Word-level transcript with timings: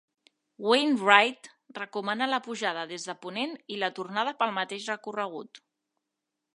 Wainwright 0.67 1.49
recomana 1.79 2.29
la 2.31 2.41
pujada 2.47 2.87
des 2.95 3.07
de 3.11 3.17
ponent 3.27 3.55
i 3.77 3.81
la 3.85 3.93
tornada 4.01 4.37
pel 4.41 4.57
mateix 4.61 4.93
recorregut. 4.95 5.67